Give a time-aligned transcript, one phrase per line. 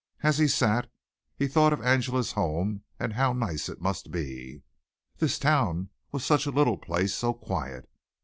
[0.23, 0.89] As he sat
[1.35, 4.63] he thought of Angela's home and how nice it must be.
[5.19, 7.87] This town was such a little place so quiet.